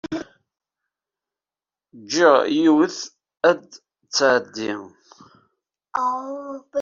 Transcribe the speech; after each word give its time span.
Jjiɣ 2.01 2.35
yiwet 2.55 2.97
ad 3.49 3.61
tɛeddi. 4.15 4.73